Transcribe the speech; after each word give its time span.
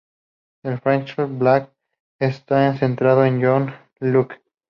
El 0.63 0.79
flashback 0.79 1.71
está 2.17 2.75
centrado 2.75 3.23
en 3.23 3.39
John 3.39 3.71
Locke. 3.99 4.41